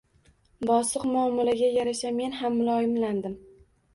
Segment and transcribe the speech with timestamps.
[0.69, 3.37] Bosiq muomalaga yarasha, men ham muloyimlandim: